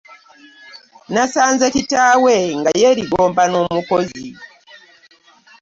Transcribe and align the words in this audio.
Nasanze 1.13 1.65
kitaawe 1.75 2.35
nga 2.59 2.71
yerigomba 2.81 3.43
n'omukozi. 3.47 4.27